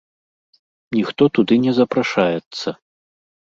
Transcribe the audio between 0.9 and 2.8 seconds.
Ніхто туды не запрашаецца.